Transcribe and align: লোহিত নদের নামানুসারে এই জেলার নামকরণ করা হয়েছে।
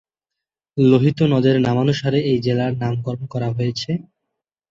লোহিত 0.77 1.19
নদের 1.33 1.55
নামানুসারে 1.67 2.19
এই 2.29 2.37
জেলার 2.45 2.71
নামকরণ 2.81 3.23
করা 3.33 3.49
হয়েছে। 3.57 3.91